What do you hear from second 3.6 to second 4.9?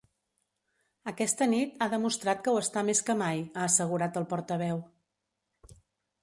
assegurat el portaveu.